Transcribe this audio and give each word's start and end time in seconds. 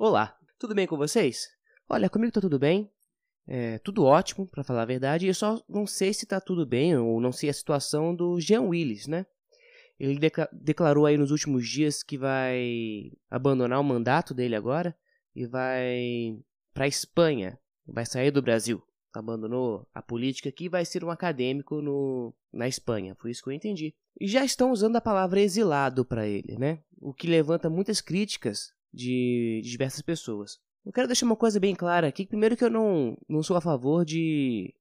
Olá, 0.00 0.38
tudo 0.60 0.76
bem 0.76 0.86
com 0.86 0.96
vocês? 0.96 1.48
Olha, 1.88 2.08
comigo 2.08 2.30
tá 2.30 2.40
tudo 2.40 2.56
bem. 2.56 2.88
É, 3.48 3.78
tudo 3.78 4.04
ótimo, 4.04 4.46
para 4.46 4.62
falar 4.62 4.82
a 4.82 4.86
verdade. 4.86 5.26
Eu 5.26 5.34
só 5.34 5.60
não 5.68 5.88
sei 5.88 6.14
se 6.14 6.24
tá 6.24 6.40
tudo 6.40 6.64
bem 6.64 6.96
ou 6.96 7.20
não 7.20 7.32
sei 7.32 7.50
a 7.50 7.52
situação 7.52 8.14
do 8.14 8.38
Jean 8.38 8.60
Willis, 8.60 9.08
né? 9.08 9.26
Ele 9.98 10.20
declarou 10.52 11.04
aí 11.04 11.16
nos 11.16 11.32
últimos 11.32 11.68
dias 11.68 12.04
que 12.04 12.16
vai 12.16 13.10
abandonar 13.28 13.80
o 13.80 13.82
mandato 13.82 14.32
dele 14.32 14.54
agora 14.54 14.96
e 15.34 15.44
vai 15.46 16.38
para 16.72 16.86
Espanha, 16.86 17.58
vai 17.84 18.06
sair 18.06 18.30
do 18.30 18.40
Brasil. 18.40 18.80
Abandonou 19.12 19.84
a 19.92 20.00
política 20.00 20.48
aqui 20.48 20.66
e 20.66 20.68
vai 20.68 20.84
ser 20.84 21.02
um 21.02 21.10
acadêmico 21.10 21.82
no, 21.82 22.32
na 22.52 22.68
Espanha. 22.68 23.16
Foi 23.18 23.32
isso 23.32 23.42
que 23.42 23.48
eu 23.48 23.52
entendi. 23.52 23.92
E 24.20 24.28
já 24.28 24.44
estão 24.44 24.70
usando 24.70 24.94
a 24.94 25.00
palavra 25.00 25.40
exilado 25.40 26.04
para 26.04 26.24
ele, 26.24 26.56
né? 26.56 26.84
O 27.00 27.12
que 27.12 27.26
levanta 27.26 27.68
muitas 27.68 28.00
críticas 28.00 28.77
de, 28.92 29.60
diversas 29.64 30.02
pessoas. 30.02 30.58
Eu 30.84 30.92
quero 30.92 31.06
deixar 31.06 31.26
uma 31.26 31.36
coisa 31.36 31.60
bem 31.60 31.74
clara 31.74 32.06
aqui. 32.06 32.26
Primeiro 32.26 32.56
que 32.56 32.64
eu 32.64 32.70
não, 32.70 33.16
não 33.28 33.42
sou 33.42 33.56
a 33.56 33.60
favor 33.60 34.04
de 34.04 34.74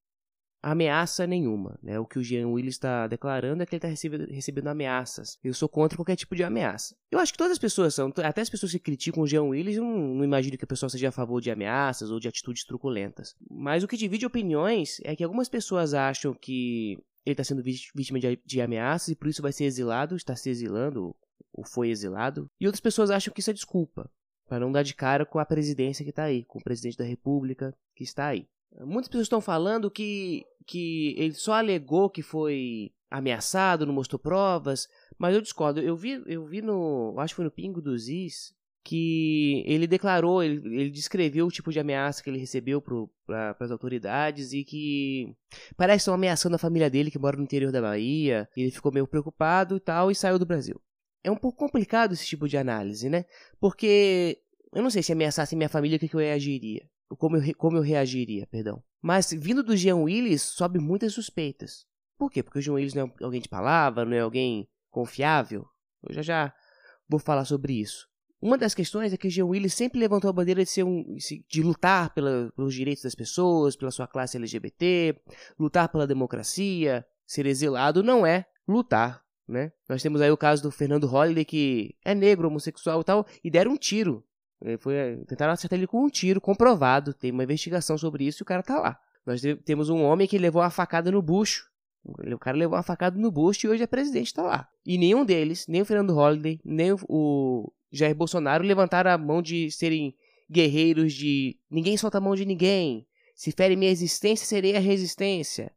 ameaça 0.61 1.27
nenhuma. 1.27 1.77
Né? 1.81 1.99
O 1.99 2.05
que 2.05 2.19
o 2.19 2.23
Jean 2.23 2.47
Willis 2.47 2.75
está 2.75 3.07
declarando 3.07 3.61
é 3.61 3.65
que 3.65 3.75
ele 3.75 3.77
está 3.77 3.87
recebendo, 3.87 4.29
recebendo, 4.29 4.67
ameaças. 4.67 5.37
Eu 5.43 5.53
sou 5.53 5.69
contra 5.69 5.97
qualquer 5.97 6.15
tipo 6.15 6.35
de 6.35 6.43
ameaça. 6.43 6.95
Eu 7.11 7.19
acho 7.19 7.31
que 7.31 7.37
todas 7.37 7.53
as 7.53 7.59
pessoas 7.59 7.93
são, 7.93 8.11
até 8.23 8.41
as 8.41 8.49
pessoas 8.49 8.71
que 8.71 8.79
criticam 8.79 9.23
o 9.23 9.27
Jean 9.27 9.43
Willis, 9.43 9.77
eu 9.77 9.83
não, 9.83 10.15
não 10.15 10.23
imagino 10.23 10.57
que 10.57 10.63
a 10.63 10.67
pessoa 10.67 10.89
seja 10.89 11.09
a 11.09 11.11
favor 11.11 11.41
de 11.41 11.51
ameaças 11.51 12.09
ou 12.09 12.19
de 12.19 12.27
atitudes 12.27 12.65
truculentas. 12.65 13.35
Mas 13.49 13.83
o 13.83 13.87
que 13.87 13.97
divide 13.97 14.25
opiniões 14.25 14.99
é 15.03 15.15
que 15.15 15.23
algumas 15.23 15.49
pessoas 15.49 15.93
acham 15.93 16.33
que 16.33 16.97
ele 17.25 17.33
está 17.33 17.43
sendo 17.43 17.61
vítima 17.61 18.19
de, 18.19 18.39
de 18.45 18.61
ameaças 18.61 19.09
e 19.09 19.15
por 19.15 19.27
isso 19.27 19.41
vai 19.41 19.51
ser 19.51 19.65
exilado, 19.65 20.15
está 20.15 20.35
se 20.35 20.49
exilando 20.49 21.15
ou 21.57 21.65
foi 21.65 21.89
exilado. 21.89 22.49
E 22.61 22.67
outras 22.67 22.79
pessoas 22.79 23.09
acham 23.09 23.33
que 23.33 23.39
isso 23.39 23.49
é 23.49 23.53
desculpa 23.53 24.09
para 24.47 24.59
não 24.59 24.71
dar 24.71 24.83
de 24.83 24.93
cara 24.93 25.25
com 25.25 25.39
a 25.39 25.45
presidência 25.45 26.05
que 26.05 26.11
está 26.11 26.23
aí, 26.23 26.45
com 26.45 26.59
o 26.59 26.63
presidente 26.63 26.97
da 26.97 27.03
República 27.03 27.75
que 27.95 28.03
está 28.03 28.27
aí. 28.27 28.47
Muitas 28.79 29.09
pessoas 29.09 29.25
estão 29.25 29.41
falando 29.41 29.89
que, 29.89 30.45
que 30.65 31.15
ele 31.17 31.33
só 31.33 31.53
alegou 31.53 32.09
que 32.09 32.21
foi 32.21 32.91
ameaçado, 33.09 33.85
não 33.85 33.93
mostrou 33.93 34.19
provas, 34.19 34.87
mas 35.17 35.35
eu 35.35 35.41
discordo. 35.41 35.81
Eu 35.81 35.97
vi, 35.97 36.21
eu 36.27 36.45
vi 36.45 36.61
no, 36.61 37.15
acho 37.17 37.33
que 37.33 37.37
foi 37.37 37.45
no 37.45 37.51
Pingo 37.51 37.81
dos 37.81 38.07
Is, 38.07 38.53
que 38.83 39.63
ele 39.65 39.87
declarou, 39.87 40.43
ele, 40.43 40.61
ele 40.79 40.89
descreveu 40.89 41.47
o 41.47 41.51
tipo 41.51 41.71
de 41.71 41.79
ameaça 41.79 42.23
que 42.23 42.29
ele 42.29 42.37
recebeu 42.37 42.81
para 43.25 43.55
as 43.59 43.71
autoridades 43.71 44.53
e 44.53 44.63
que 44.63 45.35
parece 45.75 45.97
que 45.97 46.01
estão 46.01 46.13
ameaçando 46.13 46.55
a 46.55 46.59
família 46.59 46.89
dele 46.89 47.11
que 47.11 47.19
mora 47.19 47.35
no 47.35 47.43
interior 47.43 47.71
da 47.71 47.81
Bahia. 47.81 48.47
Ele 48.55 48.71
ficou 48.71 48.93
meio 48.93 49.07
preocupado 49.07 49.75
e 49.75 49.79
tal 49.79 50.11
e 50.11 50.15
saiu 50.15 50.37
do 50.37 50.45
Brasil 50.45 50.79
é 51.23 51.31
um 51.31 51.35
pouco 51.35 51.57
complicado 51.57 52.13
esse 52.13 52.25
tipo 52.25 52.47
de 52.47 52.57
análise, 52.57 53.09
né? 53.09 53.25
Porque 53.59 54.41
eu 54.73 54.81
não 54.81 54.89
sei 54.89 55.01
se 55.03 55.11
ameaçasse 55.11 55.55
minha 55.55 55.69
família, 55.69 55.97
o 55.97 55.99
que, 55.99 56.13
eu 56.13 56.19
reagiria. 56.19 56.87
Como 57.17 57.37
eu, 57.37 57.55
como 57.55 57.77
eu 57.77 57.81
reagiria, 57.81 58.45
perdão. 58.47 58.83
Mas 59.01 59.31
vindo 59.31 59.63
do 59.63 59.75
Jean 59.77 59.97
Willis, 59.97 60.41
sobe 60.41 60.79
muitas 60.79 61.13
suspeitas. 61.13 61.85
Por 62.17 62.29
quê? 62.29 62.43
Porque 62.43 62.59
o 62.59 62.61
Jean 62.61 62.73
Willis 62.73 62.93
não 62.93 63.05
é 63.05 63.23
alguém 63.23 63.41
de 63.41 63.49
palavra, 63.49 64.05
não 64.05 64.15
é 64.15 64.19
alguém 64.19 64.67
confiável. 64.89 65.65
Eu 66.03 66.13
já 66.13 66.21
já 66.21 66.53
vou 67.07 67.19
falar 67.19 67.45
sobre 67.45 67.73
isso. 67.73 68.07
Uma 68.39 68.57
das 68.57 68.75
questões 68.75 69.13
é 69.13 69.17
que 69.17 69.27
o 69.27 69.31
Jean 69.31 69.45
Willis 69.45 69.73
sempre 69.73 69.99
levantou 69.99 70.29
a 70.29 70.33
bandeira 70.33 70.63
de 70.63 70.69
ser 70.69 70.83
um, 70.83 71.15
de 71.49 71.63
lutar 71.63 72.13
pela, 72.13 72.51
pelos 72.55 72.73
direitos 72.73 73.03
das 73.03 73.15
pessoas, 73.15 73.75
pela 73.75 73.89
sua 73.89 74.07
classe 74.07 74.37
LGBT, 74.37 75.19
lutar 75.59 75.89
pela 75.89 76.05
democracia. 76.05 77.05
Ser 77.25 77.45
exilado 77.45 78.03
não 78.03 78.25
é 78.25 78.45
lutar 78.67 79.23
né? 79.47 79.71
Nós 79.87 80.01
temos 80.01 80.21
aí 80.21 80.29
o 80.31 80.37
caso 80.37 80.61
do 80.61 80.71
Fernando 80.71 81.07
Holliday, 81.07 81.45
que 81.45 81.95
é 82.03 82.13
negro, 82.13 82.47
homossexual 82.47 83.01
e 83.01 83.03
tal, 83.03 83.25
e 83.43 83.49
deram 83.49 83.71
um 83.71 83.77
tiro. 83.77 84.23
Foi, 84.79 85.23
tentaram 85.27 85.53
acertar 85.53 85.77
ele 85.77 85.87
com 85.87 86.03
um 86.03 86.09
tiro, 86.09 86.41
comprovado. 86.41 87.13
Tem 87.13 87.31
uma 87.31 87.43
investigação 87.43 87.97
sobre 87.97 88.25
isso 88.25 88.41
e 88.41 88.43
o 88.43 88.45
cara 88.45 88.63
tá 88.63 88.79
lá. 88.79 88.99
Nós 89.25 89.41
temos 89.65 89.89
um 89.89 90.01
homem 90.03 90.27
que 90.27 90.37
levou 90.37 90.61
uma 90.61 90.69
facada 90.69 91.11
no 91.11 91.21
bucho. 91.21 91.69
O 92.03 92.39
cara 92.39 92.57
levou 92.57 92.75
uma 92.75 92.83
facada 92.83 93.19
no 93.19 93.29
bucho 93.29 93.67
e 93.67 93.69
hoje 93.69 93.83
é 93.83 93.87
presidente, 93.87 94.33
tá 94.33 94.41
lá. 94.41 94.69
E 94.85 94.97
nenhum 94.97 95.25
deles, 95.25 95.67
nem 95.67 95.81
o 95.81 95.85
Fernando 95.85 96.13
Holliday, 96.13 96.59
nem 96.63 96.95
o 97.07 97.71
Jair 97.91 98.15
Bolsonaro 98.15 98.63
levantaram 98.63 99.11
a 99.11 99.17
mão 99.17 99.41
de 99.41 99.69
serem 99.71 100.15
guerreiros 100.49 101.13
de 101.13 101.59
ninguém 101.69 101.97
solta 101.97 102.17
a 102.17 102.21
mão 102.21 102.35
de 102.35 102.45
ninguém. 102.45 103.05
Se 103.35 103.51
fere 103.51 103.75
minha 103.75 103.91
existência, 103.91 104.45
serei 104.45 104.75
a 104.75 104.79
resistência. 104.79 105.71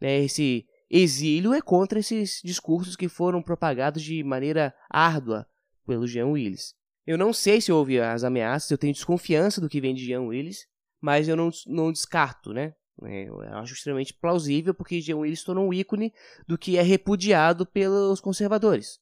Né? 0.00 0.24
Esse 0.24 0.66
Exílio 0.94 1.54
é 1.54 1.62
contra 1.62 2.00
esses 2.00 2.42
discursos 2.44 2.96
que 2.96 3.08
foram 3.08 3.42
propagados 3.42 4.02
de 4.02 4.22
maneira 4.22 4.74
árdua 4.90 5.46
pelo 5.86 6.06
Jean 6.06 6.26
Willis. 6.26 6.74
Eu 7.06 7.16
não 7.16 7.32
sei 7.32 7.62
se 7.62 7.72
houve 7.72 7.98
as 7.98 8.22
ameaças, 8.22 8.70
eu 8.70 8.76
tenho 8.76 8.92
desconfiança 8.92 9.58
do 9.58 9.70
que 9.70 9.80
vem 9.80 9.94
de 9.94 10.04
Jean 10.04 10.20
Willis, 10.20 10.66
mas 11.00 11.28
eu 11.28 11.34
não, 11.34 11.48
não 11.66 11.90
descarto, 11.90 12.52
né? 12.52 12.74
É, 13.04 13.26
eu 13.26 13.40
acho 13.40 13.72
extremamente 13.72 14.12
plausível 14.12 14.74
porque 14.74 15.00
Jean 15.00 15.16
Willis 15.16 15.42
tornou 15.42 15.66
um 15.66 15.72
ícone 15.72 16.12
do 16.46 16.58
que 16.58 16.76
é 16.76 16.82
repudiado 16.82 17.64
pelos 17.64 18.20
conservadores. 18.20 19.00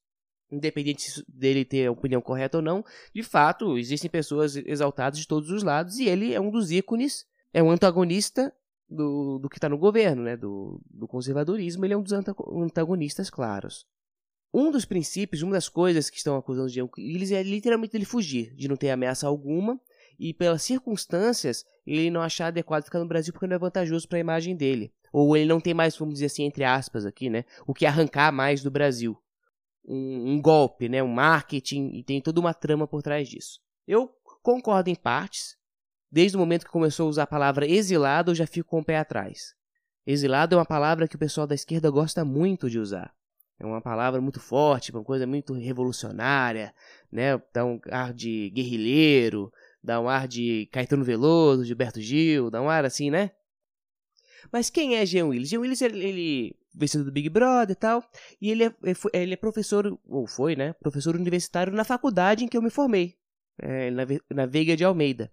Independente 0.49 1.25
dele 1.27 1.65
ter 1.65 1.89
a 1.89 1.93
opinião 1.93 2.23
correta 2.23 2.59
ou 2.59 2.63
não, 2.63 2.85
de 3.13 3.25
fato, 3.25 3.77
existem 3.77 4.09
pessoas 4.09 4.55
exaltadas 4.55 5.19
de 5.19 5.27
todos 5.27 5.51
os 5.51 5.65
lados 5.65 5.99
e 5.99 6.07
ele 6.07 6.33
é 6.33 6.41
um 6.41 6.53
dos 6.53 6.71
ícones, 6.71 7.27
é 7.53 7.61
um 7.61 7.71
antagonista 7.71 8.55
do, 8.91 9.39
do 9.39 9.49
que 9.49 9.57
está 9.57 9.69
no 9.69 9.79
governo, 9.79 10.23
né? 10.23 10.37
do, 10.37 10.81
do 10.91 11.07
conservadorismo, 11.07 11.85
ele 11.85 11.95
é 11.95 11.97
um 11.97 12.03
dos 12.03 12.13
antagonistas 12.13 13.31
claros. 13.31 13.87
Um 14.53 14.71
dos 14.71 14.85
princípios, 14.85 15.43
uma 15.43 15.53
das 15.53 15.69
coisas 15.69 16.11
que 16.11 16.17
estão 16.17 16.37
acusando 16.37 16.69
de 16.69 16.81
Euclides 16.81 17.31
é 17.31 17.43
literalmente 17.43 17.97
ele 17.97 18.05
fugir, 18.05 18.53
de 18.57 18.67
não 18.67 18.77
ter 18.77 18.91
ameaça 18.91 19.29
alguma, 19.29 19.81
e 20.19 20.35
pelas 20.35 20.63
circunstâncias, 20.63 21.65
ele 21.87 22.11
não 22.11 22.21
achar 22.21 22.49
adequado 22.49 22.85
ficar 22.85 22.99
no 22.99 23.07
Brasil 23.07 23.33
porque 23.33 23.47
não 23.47 23.57
é 23.57 23.59
vantajoso 23.59 24.09
para 24.09 24.19
a 24.19 24.21
imagem 24.21 24.57
dele. 24.57 24.93
Ou 25.13 25.37
ele 25.37 25.47
não 25.47 25.61
tem 25.61 25.73
mais, 25.73 25.97
vamos 25.97 26.15
dizer 26.15 26.27
assim, 26.27 26.45
entre 26.45 26.65
aspas 26.65 27.07
aqui, 27.07 27.31
né? 27.31 27.45
O 27.67 27.73
que 27.73 27.87
arrancar 27.87 28.33
mais 28.33 28.63
do 28.63 28.71
Brasil. 28.71 29.17
Um, 29.87 30.33
um 30.33 30.43
golpe, 30.43 30.89
né? 30.89 31.03
Um 31.03 31.09
marketing, 31.09 31.91
e 31.95 32.05
tem 32.05 32.21
toda 32.21 32.41
uma 32.41 32.53
trama 32.53 32.87
por 32.87 33.03
trás 33.03 33.29
disso. 33.29 33.61
Eu 33.87 34.11
concordo 34.43 34.91
em 34.91 34.95
partes, 34.95 35.57
Desde 36.11 36.37
o 36.37 36.41
momento 36.41 36.65
que 36.65 36.73
começou 36.73 37.07
a 37.07 37.11
usar 37.11 37.23
a 37.23 37.27
palavra 37.27 37.67
exilado, 37.67 38.31
eu 38.31 38.35
já 38.35 38.47
fico 38.47 38.69
com 38.69 38.81
o 38.81 38.85
pé 38.85 38.99
atrás. 38.99 39.55
Exilado 40.07 40.55
é 40.55 40.59
uma 40.59 40.67
palavra 40.67 41.07
que 41.07 41.17
o 41.17 41.19
pessoal 41.19 41.47
da 41.47 41.55
esquerda 41.55 41.91
gosta 41.91 42.25
muito 42.25 42.69
de 42.69 42.79
usar. 42.79 43.15
É 43.59 43.67
uma 43.67 43.81
palavra 43.81 44.21
muito 44.21 44.41
forte, 44.41 44.91
uma 44.91 45.05
coisa 45.05 45.27
muito 45.27 45.53
revolucionária, 45.53 46.75
né? 47.13 47.41
Dá 47.53 47.65
um 47.65 47.79
ar 47.91 48.13
de 48.13 48.51
guerrilheiro, 48.51 49.53
dá 49.83 50.01
um 50.01 50.09
ar 50.09 50.27
de 50.27 50.67
Caetano 50.73 51.05
Veloso, 51.05 51.65
Gilberto 51.65 52.01
Gil, 52.01 52.51
dá 52.51 52.61
um 52.63 52.71
ar 52.71 52.85
assim, 52.85 53.11
né? 53.11 53.31
Mas 54.51 54.71
quem 54.71 54.97
é 54.97 55.05
Jean 55.05 55.27
Willis? 55.27 55.51
Jean 55.51 55.61
Willis, 55.61 55.83
ele, 55.83 56.03
ele 56.03 56.57
vencedor 56.75 57.05
do 57.05 57.13
Big 57.13 57.29
Brother 57.29 57.73
e 57.73 57.79
tal, 57.79 58.03
e 58.41 58.51
ele 58.51 58.65
é, 58.65 58.75
ele 59.13 59.35
é 59.35 59.37
professor, 59.37 59.99
ou 60.07 60.27
foi, 60.27 60.57
né? 60.57 60.73
Professor 60.75 61.15
universitário 61.15 61.73
na 61.73 61.85
faculdade 61.85 62.45
em 62.45 62.49
que 62.49 62.57
eu 62.57 62.63
me 62.63 62.71
formei, 62.71 63.17
é, 63.59 63.91
na, 63.91 64.05
na 64.31 64.47
Veiga 64.47 64.75
de 64.75 64.85
Almeida. 64.85 65.31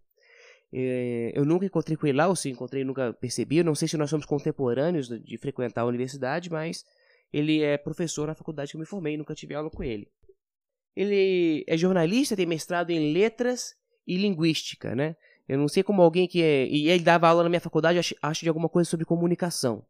É, 0.73 1.31
eu 1.33 1.45
nunca 1.45 1.65
encontrei 1.65 1.95
com 1.95 2.07
ele 2.07 2.17
lá, 2.17 2.27
ou 2.27 2.35
se 2.35 2.49
encontrei, 2.49 2.83
nunca 2.83 3.13
percebi. 3.13 3.57
Eu 3.57 3.63
não 3.63 3.75
sei 3.75 3.87
se 3.87 3.97
nós 3.97 4.09
somos 4.09 4.25
contemporâneos 4.25 5.07
de 5.07 5.37
frequentar 5.37 5.81
a 5.81 5.85
universidade, 5.85 6.49
mas 6.49 6.83
ele 7.31 7.61
é 7.61 7.77
professor 7.77 8.27
na 8.27 8.35
faculdade 8.35 8.71
que 8.71 8.77
eu 8.77 8.79
me 8.79 8.85
formei, 8.85 9.17
nunca 9.17 9.35
tive 9.35 9.53
aula 9.53 9.69
com 9.69 9.83
ele. 9.83 10.07
Ele 10.95 11.63
é 11.67 11.77
jornalista, 11.77 12.35
tem 12.35 12.45
mestrado 12.45 12.89
em 12.89 13.13
letras 13.13 13.75
e 14.05 14.17
linguística, 14.17 14.95
né? 14.95 15.15
Eu 15.47 15.57
não 15.57 15.67
sei 15.67 15.83
como 15.83 16.01
alguém 16.01 16.27
que 16.27 16.41
é. 16.41 16.67
E 16.67 16.89
ele 16.89 17.03
dava 17.03 17.27
aula 17.27 17.43
na 17.43 17.49
minha 17.49 17.61
faculdade, 17.61 17.99
acho, 17.99 18.15
acho 18.21 18.41
de 18.41 18.49
alguma 18.49 18.67
coisa 18.67 18.89
sobre 18.89 19.05
comunicação. 19.05 19.85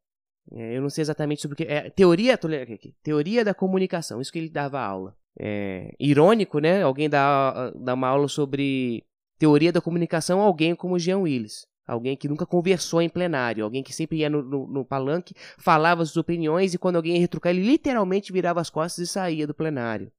É, 0.52 0.78
eu 0.78 0.82
não 0.82 0.90
sei 0.90 1.02
exatamente 1.02 1.42
sobre 1.42 1.54
o 1.54 1.58
que. 1.58 1.64
É, 1.64 1.90
teoria, 1.90 2.36
aqui, 2.36 2.94
teoria 3.02 3.44
da 3.44 3.54
comunicação, 3.54 4.22
isso 4.22 4.32
que 4.32 4.40
ele 4.40 4.50
dava 4.50 4.80
aula. 4.80 5.16
É, 5.40 5.94
irônico, 6.00 6.60
né? 6.60 6.84
Alguém 6.84 7.10
dá, 7.10 7.72
dá 7.72 7.94
uma 7.94 8.08
aula 8.08 8.28
sobre 8.28 9.04
teoria 9.38 9.72
da 9.72 9.82
comunicação 9.82 10.40
alguém 10.42 10.76
como 10.76 11.00
Jean 11.00 11.20
Willis. 11.20 11.66
Alguém 11.88 12.18
que 12.18 12.28
nunca 12.28 12.46
conversou 12.46 13.02
em 13.02 13.08
plenário, 13.08 13.64
alguém 13.64 13.82
que 13.82 13.94
sempre 13.94 14.18
ia 14.18 14.30
no, 14.30 14.44
no, 14.44 14.68
no 14.68 14.86
palanque, 14.86 15.34
falava 15.58 16.04
suas 16.04 16.18
opiniões 16.18 16.74
e 16.74 16.78
quando 16.78 16.98
alguém 16.98 17.14
ia 17.14 17.22
retrucar, 17.22 17.54
ele 17.54 17.66
literalmente 17.66 18.34
virava 18.34 18.60
as 18.60 18.70
costas 18.70 19.08
e 19.08 19.12
saía 19.12 19.48
do 19.48 19.54
plenário. 19.54 20.12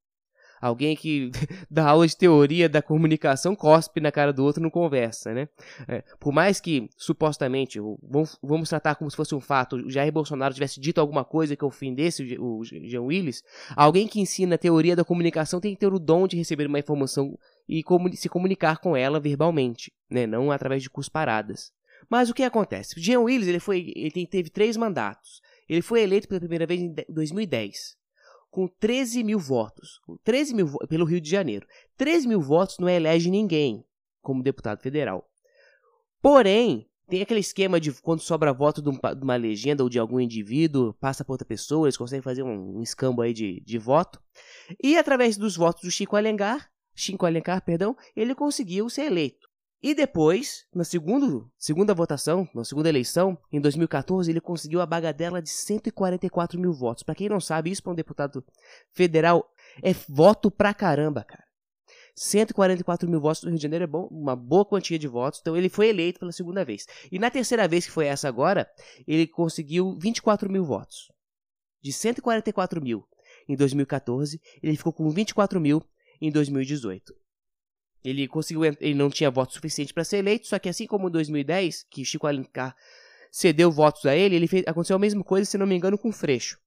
Alguém 0.60 0.96
que 0.96 1.31
dá 1.70 1.88
aula 1.88 2.06
de 2.06 2.16
teoria 2.16 2.69
da 2.69 2.82
comunicação 2.82 3.55
cospe 3.55 4.00
na 4.00 4.10
cara 4.10 4.32
do 4.32 4.44
outro 4.44 4.62
não 4.62 4.70
conversa, 4.70 5.32
né? 5.32 5.49
É, 5.87 6.02
por 6.19 6.32
mais 6.32 6.60
que, 6.60 6.88
supostamente, 6.96 7.78
vamos, 8.02 8.38
vamos, 8.43 8.69
tratar 8.69 8.94
como 8.96 9.10
se 9.10 9.16
fosse 9.16 9.34
um 9.34 9.40
fato, 9.40 9.76
o 9.76 9.90
Jair 9.90 10.12
Bolsonaro 10.12 10.55
tivesse 10.55 10.81
dito 10.81 11.00
alguma 11.00 11.25
coisa 11.25 11.56
que 11.56 11.64
ofendesse 11.64 12.37
o, 12.38 12.58
o 12.58 12.64
Jean 12.64 13.02
Willis, 13.02 13.43
alguém 13.76 14.06
que 14.06 14.20
ensina 14.20 14.56
a 14.56 14.58
teoria 14.58 14.96
da 14.96 15.05
comunicação 15.05 15.60
tem 15.60 15.75
que 15.75 15.81
ter 15.81 15.93
o 15.93 15.99
dom 15.99 16.26
de 16.26 16.37
receber 16.37 16.66
uma 16.66 16.78
informação 16.78 17.38
e 17.69 17.84
se 18.14 18.28
comunicar 18.28 18.78
com 18.78 18.96
ela 18.96 19.20
verbalmente, 19.20 19.93
né? 20.11 20.26
Não 20.26 20.50
através 20.50 20.82
de 20.82 20.90
cusparadas. 20.90 21.70
Mas 22.08 22.31
o 22.31 22.34
que 22.34 22.43
acontece? 22.43 22.99
Jean 22.99 23.20
Willis 23.20 23.49
ele 23.49 23.61
foi, 23.61 23.93
ele 23.94 24.26
teve 24.26 24.49
três 24.49 24.76
mandatos. 24.76 25.40
Ele 25.69 25.82
foi 25.82 26.02
eleito 26.02 26.26
pela 26.26 26.40
primeira 26.40 26.66
vez 26.66 26.81
em 26.81 26.94
2010 27.08 27.97
com 28.50 28.66
13 28.66 29.22
mil 29.22 29.38
votos. 29.38 30.00
13 30.24 30.54
mil 30.54 30.78
pelo 30.88 31.04
Rio 31.04 31.20
de 31.20 31.30
Janeiro. 31.30 31.66
13 31.96 32.28
mil 32.28 32.40
votos 32.40 32.78
não 32.78 32.88
elege 32.88 33.30
ninguém. 33.30 33.84
como 34.20 34.42
deputado 34.42 34.82
federal. 34.82 35.26
Porém, 36.20 36.88
tem 37.08 37.22
aquele 37.22 37.40
esquema 37.40 37.80
de 37.80 37.92
quando 38.02 38.20
sobra 38.20 38.52
voto 38.52 38.82
de, 38.82 38.90
uma 39.22 39.36
legenda 39.36 39.82
ou 39.82 39.88
de 39.88 39.98
algum 39.98 40.20
indivíduo, 40.20 40.92
passa 40.94 41.24
para 41.24 41.32
outra 41.32 41.46
pessoa, 41.46 41.86
eles 41.86 41.96
conseguem 41.96 42.22
fazer 42.22 42.42
um, 42.42 42.78
um 42.78 42.82
escambo 42.82 43.22
aí 43.22 43.32
de, 43.32 43.62
de 43.64 43.78
voto. 43.78 44.20
E 44.82 44.98
através 44.98 45.38
dos 45.38 45.56
votos 45.56 45.82
do 45.82 45.90
Chico 45.90 46.16
Alencar, 46.16 46.70
Chico 46.94 47.24
Alencar, 47.24 47.64
perdão, 47.64 47.96
ele 48.14 48.34
conseguiu 48.34 48.90
ser 48.90 49.02
eleito. 49.02 49.47
E 49.80 49.94
depois, 49.94 50.66
na 50.75 50.82
segundo, 50.82 51.48
segunda 51.56 51.94
votação, 51.94 52.48
na 52.52 52.64
segunda 52.64 52.88
eleição, 52.88 53.38
em 53.52 53.60
2014, 53.60 54.28
ele 54.28 54.40
conseguiu 54.40 54.80
a 54.80 54.86
bagadela 54.86 55.40
de 55.40 55.50
144 55.50 56.58
mil 56.58 56.72
votos. 56.72 57.04
Para 57.04 57.14
quem 57.14 57.28
não 57.28 57.40
sabe, 57.40 57.70
isso 57.70 57.82
para 57.82 57.92
um 57.92 57.96
deputado 57.96 58.44
federal 58.92 59.48
é 59.80 59.92
voto 60.08 60.50
pra 60.50 60.75
caramba, 60.75 61.22
cara. 61.22 61.44
144 62.16 63.08
mil 63.08 63.20
votos 63.20 63.44
no 63.44 63.50
Rio 63.50 63.58
de 63.58 63.62
Janeiro 63.62 63.84
é 63.84 63.86
bom, 63.86 64.08
uma 64.10 64.34
boa 64.34 64.64
quantia 64.64 64.98
de 64.98 65.06
votos, 65.06 65.38
então 65.40 65.56
ele 65.56 65.69
foi 65.69 65.88
eleito 65.88 66.19
pela 66.19 66.32
segunda 66.32 66.64
vez. 66.64 66.84
E 67.12 67.19
na 67.19 67.30
terceira 67.30 67.69
vez, 67.69 67.86
que 67.86 67.92
foi 67.92 68.06
essa 68.06 68.26
agora, 68.26 68.69
ele 69.06 69.28
conseguiu 69.28 69.96
24 70.00 70.50
mil 70.50 70.64
votos. 70.64 71.12
De 71.80 71.92
144 71.92 72.82
mil 72.82 73.06
em 73.48 73.54
2014, 73.54 74.40
ele 74.60 74.76
ficou 74.76 74.92
com 74.92 75.08
24 75.08 75.60
mil 75.60 75.80
em 76.20 76.32
2018. 76.32 77.14
Ele 78.04 78.28
conseguiu, 78.28 78.64
ele 78.64 78.94
não 78.94 79.10
tinha 79.10 79.30
voto 79.30 79.52
suficiente 79.52 79.92
para 79.92 80.04
ser 80.04 80.18
eleito, 80.18 80.46
só 80.46 80.58
que 80.58 80.68
assim 80.68 80.86
como 80.86 81.08
em 81.08 81.12
2010, 81.12 81.86
que 81.90 82.04
Chico 82.04 82.26
Alencar 82.26 82.76
cedeu 83.30 83.70
votos 83.70 84.06
a 84.06 84.16
ele, 84.16 84.36
ele 84.36 84.46
fez, 84.46 84.64
aconteceu 84.66 84.96
a 84.96 84.98
mesma 84.98 85.22
coisa, 85.22 85.50
se 85.50 85.58
não 85.58 85.66
me 85.66 85.74
engano, 85.74 85.98
com 85.98 86.08
o 86.08 86.12
Freixo. 86.12 86.58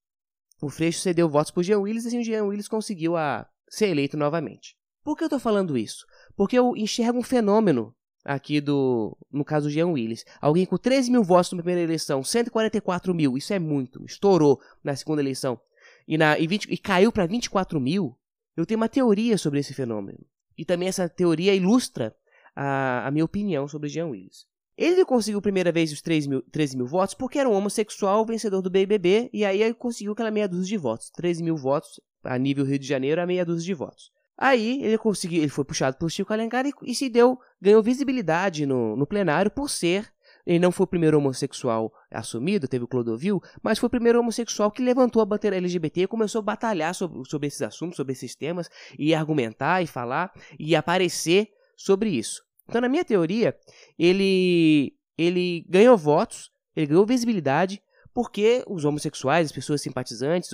O 0.60 0.68
Freixo 0.68 1.00
cedeu 1.00 1.28
votos 1.28 1.50
para 1.50 1.60
o 1.60 1.64
Jean 1.64 1.80
Willis 1.80 2.04
e 2.04 2.08
assim, 2.08 2.20
o 2.20 2.24
Jean 2.24 2.44
Willis 2.44 2.68
conseguiu 2.68 3.16
a, 3.16 3.46
ser 3.68 3.88
eleito 3.88 4.16
novamente. 4.16 4.76
Por 5.02 5.16
que 5.16 5.24
eu 5.24 5.26
estou 5.26 5.40
falando 5.40 5.76
isso? 5.76 6.06
Porque 6.36 6.56
eu 6.56 6.76
enxergo 6.76 7.18
um 7.18 7.22
fenômeno 7.22 7.94
aqui 8.24 8.60
do, 8.60 9.16
no 9.30 9.44
caso 9.44 9.66
do 9.68 9.72
Jean 9.72 9.88
Willis. 9.88 10.24
Alguém 10.40 10.64
com 10.64 10.76
13 10.76 11.10
mil 11.10 11.24
votos 11.24 11.52
na 11.52 11.58
primeira 11.58 11.80
eleição, 11.80 12.22
144 12.22 13.14
mil, 13.14 13.36
isso 13.36 13.52
é 13.52 13.58
muito, 13.58 14.04
estourou 14.04 14.60
na 14.82 14.94
segunda 14.94 15.20
eleição, 15.20 15.60
e, 16.06 16.16
na, 16.16 16.38
e, 16.38 16.46
20, 16.46 16.66
e 16.70 16.78
caiu 16.78 17.10
para 17.10 17.26
24 17.26 17.80
mil, 17.80 18.16
eu 18.56 18.66
tenho 18.66 18.78
uma 18.78 18.88
teoria 18.88 19.38
sobre 19.38 19.60
esse 19.60 19.74
fenômeno. 19.74 20.18
E 20.56 20.64
também 20.64 20.88
essa 20.88 21.08
teoria 21.08 21.54
ilustra 21.54 22.14
a, 22.54 23.06
a 23.06 23.10
minha 23.10 23.24
opinião 23.24 23.66
sobre 23.66 23.88
Jean 23.88 24.06
Willis. 24.06 24.46
Ele 24.76 25.04
conseguiu 25.04 25.38
a 25.38 25.42
primeira 25.42 25.70
vez 25.70 25.92
os 25.92 26.00
13 26.00 26.28
mil, 26.28 26.42
13 26.50 26.76
mil 26.76 26.86
votos 26.86 27.14
porque 27.14 27.38
era 27.38 27.48
um 27.48 27.52
homossexual 27.52 28.24
vencedor 28.24 28.62
do 28.62 28.70
BBB 28.70 29.28
e 29.32 29.44
aí 29.44 29.62
ele 29.62 29.74
conseguiu 29.74 30.12
aquela 30.12 30.30
meia 30.30 30.48
dúzia 30.48 30.76
de 30.76 30.76
votos. 30.76 31.10
13 31.10 31.42
mil 31.42 31.56
votos 31.56 32.00
a 32.24 32.38
nível 32.38 32.64
Rio 32.64 32.78
de 32.78 32.86
Janeiro, 32.86 33.20
a 33.20 33.26
meia 33.26 33.44
dúzia 33.44 33.66
de 33.66 33.74
votos. 33.74 34.10
Aí 34.36 34.82
ele 34.82 34.98
conseguiu, 34.98 35.42
ele 35.42 35.50
foi 35.50 35.64
puxado 35.64 35.96
pelo 35.96 36.10
Chico 36.10 36.32
Alencar 36.32 36.66
e, 36.66 36.72
e 36.84 36.94
se 36.94 37.08
deu, 37.08 37.38
ganhou 37.60 37.82
visibilidade 37.82 38.64
no, 38.64 38.96
no 38.96 39.06
plenário 39.06 39.50
por 39.50 39.68
ser 39.68 40.10
ele 40.46 40.58
não 40.58 40.72
foi 40.72 40.84
o 40.84 40.88
primeiro 40.88 41.18
homossexual 41.18 41.92
assumido, 42.10 42.66
teve 42.66 42.84
o 42.84 42.88
Clodovil, 42.88 43.40
mas 43.62 43.78
foi 43.78 43.86
o 43.86 43.90
primeiro 43.90 44.18
homossexual 44.20 44.70
que 44.70 44.82
levantou 44.82 45.22
a 45.22 45.24
bandeira 45.24 45.56
LGBT 45.56 46.02
e 46.02 46.06
começou 46.06 46.40
a 46.40 46.42
batalhar 46.42 46.94
sobre, 46.94 47.22
sobre 47.28 47.46
esses 47.46 47.62
assuntos, 47.62 47.96
sobre 47.96 48.12
esses 48.12 48.34
temas, 48.34 48.68
e 48.98 49.14
argumentar 49.14 49.82
e 49.82 49.86
falar 49.86 50.32
e 50.58 50.74
aparecer 50.74 51.48
sobre 51.76 52.10
isso. 52.10 52.42
Então, 52.68 52.80
na 52.80 52.88
minha 52.88 53.04
teoria, 53.04 53.56
ele, 53.98 54.96
ele 55.16 55.64
ganhou 55.68 55.96
votos, 55.96 56.50
ele 56.74 56.86
ganhou 56.86 57.06
visibilidade, 57.06 57.80
porque 58.14 58.62
os 58.66 58.84
homossexuais, 58.84 59.46
as 59.46 59.52
pessoas 59.52 59.80
simpatizantes 59.80 60.50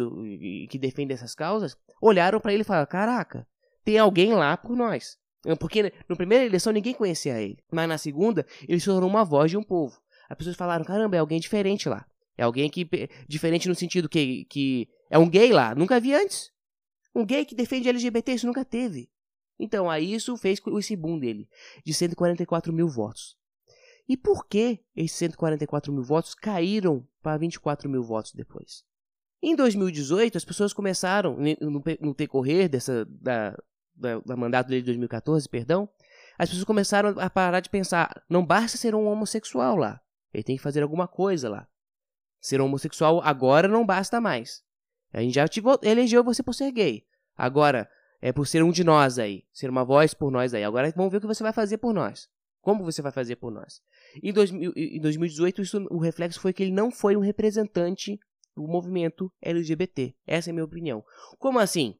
que 0.70 0.78
defendem 0.78 1.14
essas 1.14 1.34
causas, 1.34 1.76
olharam 2.00 2.40
para 2.40 2.52
ele 2.52 2.62
e 2.62 2.64
falaram: 2.64 2.86
Caraca, 2.86 3.46
tem 3.84 3.98
alguém 3.98 4.32
lá 4.32 4.56
por 4.56 4.76
nós. 4.76 5.16
Porque 5.58 5.92
na 6.08 6.16
primeira 6.16 6.44
eleição 6.44 6.72
ninguém 6.72 6.94
conhecia 6.94 7.40
ele. 7.40 7.58
Mas 7.70 7.88
na 7.88 7.98
segunda, 7.98 8.46
ele 8.66 8.80
se 8.80 8.86
tornou 8.86 9.08
uma 9.08 9.24
voz 9.24 9.50
de 9.50 9.56
um 9.56 9.62
povo. 9.62 10.00
As 10.28 10.36
pessoas 10.36 10.56
falaram: 10.56 10.84
caramba, 10.84 11.16
é 11.16 11.20
alguém 11.20 11.40
diferente 11.40 11.88
lá. 11.88 12.06
É 12.36 12.42
alguém 12.42 12.68
que. 12.68 12.88
Diferente 13.28 13.68
no 13.68 13.74
sentido 13.74 14.08
que, 14.08 14.44
que 14.46 14.88
é 15.10 15.18
um 15.18 15.28
gay 15.28 15.52
lá. 15.52 15.74
Nunca 15.74 16.00
vi 16.00 16.14
antes. 16.14 16.52
Um 17.14 17.24
gay 17.24 17.44
que 17.44 17.54
defende 17.54 17.88
LGBT, 17.88 18.32
isso 18.32 18.46
nunca 18.46 18.64
teve. 18.64 19.10
Então, 19.58 19.90
aí 19.90 20.14
isso 20.14 20.36
fez 20.36 20.60
esse 20.78 20.94
boom 20.94 21.18
dele, 21.18 21.48
de 21.84 21.92
144 21.92 22.72
mil 22.72 22.88
votos. 22.88 23.36
E 24.08 24.16
por 24.16 24.46
que 24.46 24.80
esses 24.94 25.16
144 25.18 25.92
mil 25.92 26.04
votos 26.04 26.34
caíram 26.34 27.06
para 27.20 27.36
24 27.36 27.90
mil 27.90 28.02
votos 28.02 28.32
depois? 28.32 28.84
Em 29.42 29.54
2018, 29.54 30.38
as 30.38 30.44
pessoas 30.44 30.72
começaram, 30.72 31.36
no, 31.60 31.82
no 32.00 32.14
decorrer 32.14 32.68
dessa, 32.68 33.04
da, 33.04 33.56
da, 33.98 34.20
da 34.20 34.36
mandato 34.36 34.68
dele 34.68 34.82
de 34.82 34.86
2014, 34.86 35.48
perdão, 35.48 35.88
as 36.38 36.48
pessoas 36.48 36.64
começaram 36.64 37.14
a 37.18 37.28
parar 37.28 37.60
de 37.60 37.68
pensar, 37.68 38.22
não 38.28 38.44
basta 38.44 38.78
ser 38.78 38.94
um 38.94 39.06
homossexual 39.06 39.76
lá, 39.76 40.00
ele 40.32 40.44
tem 40.44 40.56
que 40.56 40.62
fazer 40.62 40.82
alguma 40.82 41.08
coisa 41.08 41.48
lá. 41.48 41.66
Ser 42.40 42.60
homossexual 42.60 43.20
agora 43.22 43.66
não 43.66 43.84
basta 43.84 44.20
mais. 44.20 44.62
A 45.12 45.20
gente 45.20 45.34
já 45.34 45.48
te 45.48 45.62
elegeu 45.82 46.22
você 46.22 46.42
por 46.42 46.54
ser 46.54 46.70
gay. 46.70 47.04
Agora, 47.36 47.90
é 48.20 48.32
por 48.32 48.46
ser 48.46 48.62
um 48.62 48.70
de 48.70 48.84
nós 48.84 49.18
aí, 49.18 49.44
ser 49.52 49.70
uma 49.70 49.84
voz 49.84 50.14
por 50.14 50.30
nós 50.30 50.54
aí. 50.54 50.64
Agora 50.64 50.92
vamos 50.94 51.10
ver 51.10 51.18
o 51.18 51.20
que 51.20 51.26
você 51.26 51.42
vai 51.42 51.52
fazer 51.52 51.78
por 51.78 51.92
nós. 51.92 52.28
Como 52.60 52.84
você 52.84 53.00
vai 53.00 53.12
fazer 53.12 53.36
por 53.36 53.50
nós? 53.50 53.80
Em, 54.22 54.32
dois, 54.32 54.50
em 54.50 55.00
2018, 55.00 55.62
isso, 55.62 55.86
o 55.90 55.98
reflexo 55.98 56.40
foi 56.40 56.52
que 56.52 56.62
ele 56.62 56.72
não 56.72 56.90
foi 56.90 57.16
um 57.16 57.20
representante 57.20 58.18
do 58.54 58.66
movimento 58.66 59.32
LGBT. 59.40 60.14
Essa 60.26 60.50
é 60.50 60.52
a 60.52 60.54
minha 60.54 60.64
opinião. 60.64 61.04
Como 61.38 61.58
assim? 61.58 61.96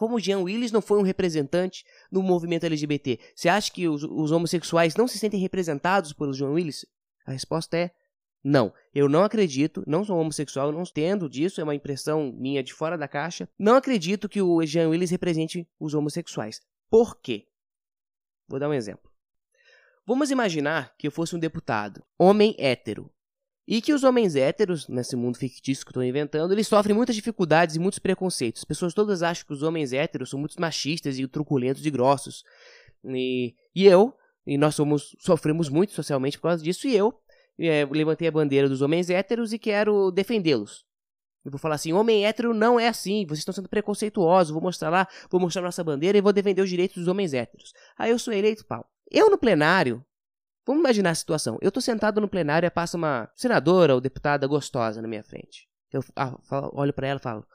Como 0.00 0.16
o 0.16 0.18
Jean 0.18 0.38
Willis 0.38 0.72
não 0.72 0.80
foi 0.80 0.98
um 0.98 1.02
representante 1.02 1.84
do 2.10 2.22
movimento 2.22 2.64
LGBT, 2.64 3.20
você 3.36 3.50
acha 3.50 3.70
que 3.70 3.86
os, 3.86 4.02
os 4.02 4.32
homossexuais 4.32 4.96
não 4.96 5.06
se 5.06 5.18
sentem 5.18 5.38
representados 5.38 6.14
por 6.14 6.32
Jean 6.32 6.52
Willis? 6.52 6.86
A 7.26 7.32
resposta 7.32 7.76
é 7.76 7.90
não. 8.42 8.72
Eu 8.94 9.10
não 9.10 9.24
acredito, 9.24 9.84
não 9.86 10.02
sou 10.02 10.18
homossexual, 10.18 10.72
não 10.72 10.84
entendo 10.84 11.28
disso, 11.28 11.60
é 11.60 11.64
uma 11.64 11.74
impressão 11.74 12.32
minha 12.32 12.62
de 12.62 12.72
fora 12.72 12.96
da 12.96 13.06
caixa. 13.06 13.46
Não 13.58 13.74
acredito 13.74 14.26
que 14.26 14.40
o 14.40 14.64
Jean 14.64 14.88
Willis 14.88 15.10
represente 15.10 15.68
os 15.78 15.92
homossexuais. 15.92 16.62
Por 16.88 17.20
quê? 17.20 17.48
Vou 18.48 18.58
dar 18.58 18.70
um 18.70 18.74
exemplo. 18.74 19.10
Vamos 20.06 20.30
imaginar 20.30 20.96
que 20.96 21.08
eu 21.08 21.12
fosse 21.12 21.36
um 21.36 21.38
deputado, 21.38 22.02
homem 22.18 22.56
hétero, 22.58 23.12
e 23.70 23.80
que 23.80 23.92
os 23.92 24.02
homens 24.02 24.34
héteros, 24.34 24.88
nesse 24.88 25.14
mundo 25.14 25.38
fictício 25.38 25.86
que 25.86 25.92
estou 25.92 26.02
inventando, 26.02 26.52
eles 26.52 26.66
sofrem 26.66 26.92
muitas 26.92 27.14
dificuldades 27.14 27.76
e 27.76 27.78
muitos 27.78 28.00
preconceitos. 28.00 28.62
As 28.62 28.64
pessoas 28.64 28.92
todas 28.92 29.22
acham 29.22 29.46
que 29.46 29.52
os 29.52 29.62
homens 29.62 29.92
héteros 29.92 30.30
são 30.30 30.40
muito 30.40 30.60
machistas 30.60 31.16
e 31.20 31.28
truculentos 31.28 31.86
e 31.86 31.88
grossos. 31.88 32.42
E, 33.04 33.54
e 33.72 33.86
eu, 33.86 34.12
e 34.44 34.58
nós 34.58 34.74
somos, 34.74 35.14
sofremos 35.20 35.68
muito 35.68 35.92
socialmente 35.92 36.36
por 36.36 36.48
causa 36.48 36.64
disso, 36.64 36.88
e 36.88 36.96
eu 36.96 37.14
é, 37.60 37.86
levantei 37.88 38.26
a 38.26 38.32
bandeira 38.32 38.68
dos 38.68 38.82
homens 38.82 39.08
héteros 39.08 39.52
e 39.52 39.58
quero 39.58 40.10
defendê-los. 40.10 40.84
Eu 41.44 41.52
vou 41.52 41.60
falar 41.60 41.76
assim, 41.76 41.92
homem 41.92 42.26
hétero 42.26 42.52
não 42.52 42.78
é 42.78 42.88
assim, 42.88 43.24
vocês 43.24 43.38
estão 43.38 43.54
sendo 43.54 43.68
preconceituosos, 43.68 44.52
vou 44.52 44.60
mostrar 44.60 44.90
lá, 44.90 45.06
vou 45.30 45.40
mostrar 45.40 45.62
nossa 45.62 45.84
bandeira 45.84 46.18
e 46.18 46.20
vou 46.20 46.32
defender 46.32 46.60
os 46.60 46.68
direitos 46.68 46.96
dos 46.96 47.06
homens 47.06 47.32
héteros. 47.32 47.72
Aí 47.96 48.10
eu 48.10 48.18
sou 48.18 48.34
eleito, 48.34 48.66
pau. 48.66 48.84
Eu 49.08 49.30
no 49.30 49.38
plenário, 49.38 50.04
Vamos 50.66 50.80
imaginar 50.80 51.10
a 51.10 51.14
situação. 51.14 51.58
Eu 51.60 51.68
estou 51.68 51.82
sentado 51.82 52.20
no 52.20 52.28
plenário 52.28 52.66
e 52.66 52.70
passa 52.70 52.96
uma 52.96 53.30
senadora 53.34 53.94
ou 53.94 54.00
deputada 54.00 54.46
gostosa 54.46 55.00
na 55.00 55.08
minha 55.08 55.22
frente. 55.22 55.68
Eu 55.92 56.02
olho 56.72 56.92
para 56.92 57.08
ela 57.08 57.18
e 57.18 57.22
falo: 57.22 57.46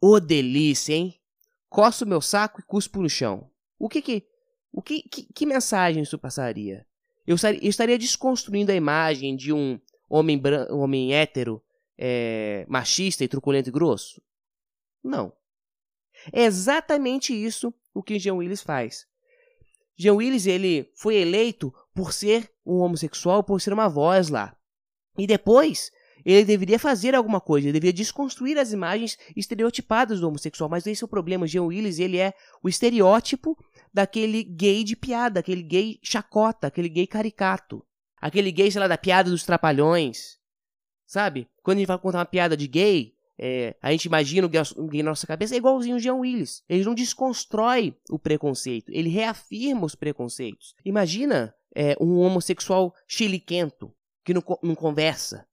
Ô 0.00 0.20
delícia, 0.20 0.94
hein? 0.94 1.20
Coço 1.68 2.06
meu 2.06 2.20
saco 2.20 2.60
e 2.60 2.64
cuspo 2.64 3.00
no 3.00 3.08
chão. 3.08 3.50
O 3.78 3.88
que 3.88 4.02
que. 4.02 4.26
O 4.72 4.82
que, 4.82 5.02
que, 5.02 5.32
que 5.32 5.46
mensagem 5.46 6.02
isso 6.02 6.18
passaria? 6.18 6.84
Eu 7.26 7.36
estaria, 7.36 7.96
desconstruindo 7.96 8.72
a 8.72 8.74
imagem 8.74 9.36
de 9.36 9.52
um 9.52 9.80
homem, 10.08 10.40
um 10.70 10.80
homem 10.80 11.14
hétero, 11.14 11.62
é, 11.96 12.66
machista 12.68 13.24
e 13.24 13.28
truculento 13.28 13.68
e 13.68 13.72
grosso? 13.72 14.20
Não. 15.02 15.32
É 16.32 16.42
exatamente 16.42 17.32
isso 17.32 17.72
o 17.94 18.02
que 18.02 18.18
Jean 18.18 18.34
Willis 18.34 18.62
faz. 18.62 19.06
Jean 19.96 20.14
Willis 20.14 20.46
ele 20.46 20.90
foi 20.96 21.16
eleito 21.16 21.72
por 21.94 22.12
ser 22.12 22.50
um 22.66 22.78
homossexual, 22.78 23.44
por 23.44 23.60
ser 23.60 23.72
uma 23.72 23.88
voz 23.88 24.28
lá. 24.28 24.56
E 25.16 25.26
depois, 25.26 25.92
ele 26.24 26.44
deveria 26.44 26.78
fazer 26.78 27.14
alguma 27.14 27.40
coisa, 27.40 27.66
ele 27.66 27.74
deveria 27.74 27.92
desconstruir 27.92 28.58
as 28.58 28.72
imagens 28.72 29.16
estereotipadas 29.36 30.20
do 30.20 30.28
homossexual. 30.28 30.68
Mas 30.68 30.86
esse 30.86 31.04
é 31.04 31.06
o 31.06 31.08
problema. 31.08 31.46
Jean 31.46 31.64
Willis, 31.64 31.98
ele 31.98 32.18
é 32.18 32.32
o 32.62 32.68
estereótipo 32.68 33.56
daquele 33.92 34.42
gay 34.42 34.82
de 34.82 34.96
piada, 34.96 35.40
aquele 35.40 35.62
gay 35.62 35.98
chacota, 36.02 36.66
aquele 36.66 36.88
gay 36.88 37.06
caricato. 37.06 37.84
Aquele 38.20 38.50
gay, 38.50 38.70
sei 38.70 38.80
lá, 38.80 38.88
da 38.88 38.96
piada 38.96 39.30
dos 39.30 39.44
trapalhões. 39.44 40.38
Sabe? 41.06 41.46
Quando 41.62 41.76
a 41.76 41.80
gente 41.80 41.88
vai 41.88 41.98
contar 41.98 42.18
uma 42.18 42.24
piada 42.24 42.56
de 42.56 42.66
gay, 42.66 43.14
é, 43.38 43.76
a 43.82 43.90
gente 43.92 44.06
imagina 44.06 44.46
o 44.46 44.88
gay 44.88 45.02
na 45.02 45.10
nossa 45.10 45.26
cabeça, 45.26 45.54
é 45.54 45.58
igualzinho 45.58 45.96
o 45.96 45.98
Jean 45.98 46.14
Willis. 46.14 46.62
Ele 46.68 46.84
não 46.84 46.94
desconstrói 46.94 47.94
o 48.08 48.18
preconceito, 48.18 48.90
ele 48.90 49.08
reafirma 49.08 49.84
os 49.84 49.94
preconceitos. 49.94 50.74
Imagina 50.84 51.54
é, 51.74 51.96
um 52.00 52.18
homossexual 52.18 52.94
chiliquento, 53.06 53.94
que 54.24 54.32
não, 54.32 54.42
não 54.62 54.74
conversa, 54.74 55.46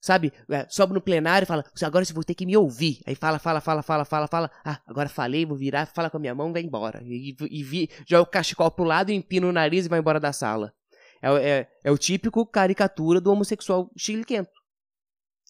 Sabe? 0.00 0.32
É, 0.48 0.66
sobe 0.70 0.94
no 0.94 1.00
plenário 1.00 1.44
e 1.44 1.46
fala, 1.46 1.62
agora 1.82 2.04
você 2.04 2.14
vai 2.14 2.24
ter 2.24 2.34
que 2.34 2.46
me 2.46 2.56
ouvir. 2.56 3.02
Aí 3.06 3.14
fala, 3.14 3.38
fala, 3.38 3.60
fala, 3.60 3.82
fala, 3.82 4.04
fala, 4.06 4.26
fala. 4.26 4.50
Ah, 4.64 4.80
agora 4.86 5.10
falei, 5.10 5.44
vou 5.44 5.58
virar, 5.58 5.84
fala 5.86 6.08
com 6.08 6.16
a 6.16 6.20
minha 6.20 6.34
mão 6.34 6.52
vai 6.52 6.62
embora. 6.62 7.02
E, 7.04 7.36
e, 7.38 7.82
e 7.82 7.88
joga 8.08 8.22
o 8.22 8.26
cachecol 8.26 8.70
pro 8.70 8.84
lado, 8.84 9.12
empina 9.12 9.46
o 9.46 9.52
nariz 9.52 9.84
e 9.84 9.88
vai 9.90 9.98
embora 9.98 10.18
da 10.18 10.32
sala. 10.32 10.72
É, 11.20 11.28
é, 11.28 11.70
é 11.84 11.90
o 11.90 11.98
típico 11.98 12.46
caricatura 12.46 13.20
do 13.20 13.30
homossexual 13.30 13.90
chiliquento. 13.94 14.50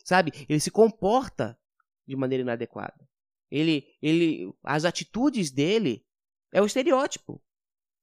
Sabe? 0.05 0.33
Ele 0.49 0.59
se 0.59 0.71
comporta 0.71 1.57
de 2.05 2.17
maneira 2.17 2.43
inadequada. 2.43 3.09
Ele, 3.49 3.85
ele, 4.03 4.53
as 4.65 4.85
atitudes 4.85 5.53
dele 5.53 6.05
é 6.53 6.61
o 6.61 6.67
estereótipo 6.67 7.41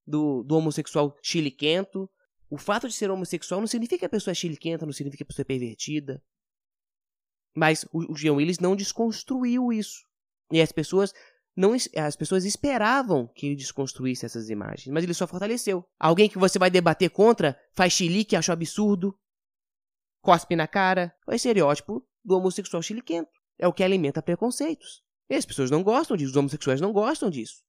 do, 0.08 0.44
do 0.44 0.56
homossexual 0.56 1.16
chiliquento. 1.22 2.10
O 2.50 2.58
fato 2.58 2.88
de 2.88 2.94
ser 2.94 3.12
homossexual 3.12 3.60
não 3.60 3.68
significa 3.68 4.00
que 4.00 4.06
a 4.06 4.10
pessoa 4.10 4.32
é 4.32 4.36
chiliquenta, 4.36 4.86
não 4.86 4.94
significa 4.94 5.18
que 5.18 5.24
a 5.24 5.28
pessoa 5.28 5.44
é 5.44 5.46
pervertida. 5.46 6.24
Mas 7.54 7.86
o, 7.92 8.14
o 8.14 8.16
Jean 8.16 8.34
Willis 8.34 8.60
não 8.60 8.76
desconstruiu 8.76 9.74
isso. 9.74 10.06
E 10.52 10.62
as 10.62 10.72
pessoas 10.72 11.14
não 11.56 11.74
as 11.74 12.16
pessoas 12.16 12.46
esperavam 12.46 13.28
que 13.36 13.48
ele 13.48 13.56
desconstruísse 13.56 14.26
essas 14.26 14.48
imagens, 14.50 14.94
mas 14.94 15.04
ele 15.04 15.14
só 15.14 15.26
fortaleceu. 15.26 15.84
Alguém 16.00 16.30
que 16.30 16.38
você 16.38 16.60
vai 16.60 16.70
debater 16.70 17.10
contra 17.10 17.60
faz 17.74 17.94
chilique, 17.94 18.36
acha 18.36 18.54
absurdo, 18.54 19.18
cospe 20.22 20.56
na 20.56 20.68
cara. 20.68 21.14
É 21.28 21.32
o 21.32 21.36
estereótipo 21.36 22.08
do 22.24 22.38
homossexual 22.38 22.82
chiliquento. 22.84 23.32
É 23.58 23.68
o 23.68 23.74
que 23.74 23.84
alimenta 23.84 24.22
preconceitos. 24.22 25.02
E 25.30 25.36
as 25.36 25.46
pessoas 25.46 25.72
não 25.72 25.84
gostam 25.84 26.16
disso, 26.16 26.32
os 26.32 26.38
homossexuais 26.38 26.80
não 26.80 26.94
gostam 26.94 27.30
disso. 27.30 27.67